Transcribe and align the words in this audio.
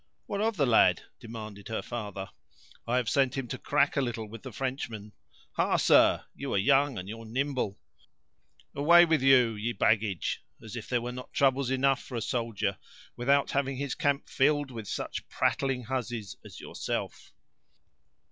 "What 0.25 0.41
of 0.41 0.57
the 0.57 0.65
lad?" 0.65 1.03
demanded 1.19 1.67
her 1.67 1.83
father; 1.83 2.31
"I 2.87 2.97
have 2.97 3.07
sent 3.07 3.37
him 3.37 3.47
to 3.49 3.59
crack 3.59 3.95
a 3.95 4.01
little 4.01 4.25
with 4.27 4.41
the 4.41 4.51
Frenchman. 4.51 5.13
Ha, 5.57 5.77
sir, 5.77 6.25
you 6.33 6.51
are 6.55 6.57
young, 6.57 6.97
and 6.97 7.07
you're 7.07 7.23
nimble! 7.27 7.77
Away 8.73 9.05
with 9.05 9.21
you, 9.21 9.53
ye 9.53 9.73
baggage; 9.73 10.43
as 10.59 10.75
if 10.75 10.89
there 10.89 11.01
were 11.03 11.11
not 11.11 11.33
troubles 11.33 11.69
enough 11.69 12.01
for 12.01 12.15
a 12.15 12.21
soldier, 12.23 12.79
without 13.15 13.51
having 13.51 13.77
his 13.77 13.93
camp 13.93 14.27
filled 14.27 14.71
with 14.71 14.87
such 14.87 15.29
prattling 15.29 15.83
hussies 15.83 16.35
as 16.43 16.59
yourself!" 16.59 17.31